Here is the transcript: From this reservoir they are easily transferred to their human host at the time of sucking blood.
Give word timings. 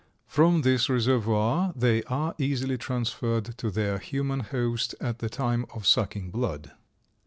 From 0.25 0.63
this 0.63 0.89
reservoir 0.89 1.73
they 1.75 2.01
are 2.05 2.33
easily 2.39 2.75
transferred 2.75 3.55
to 3.59 3.69
their 3.69 3.99
human 3.99 4.39
host 4.39 4.95
at 4.99 5.19
the 5.19 5.29
time 5.29 5.67
of 5.75 5.85
sucking 5.85 6.31
blood. 6.31 6.71